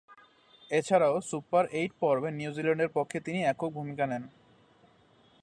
[0.71, 4.23] এছাড়াও, super eight পর্বে নিউজিল্যান্ডের পক্ষেও তিনি একই ভূমিকা নেন।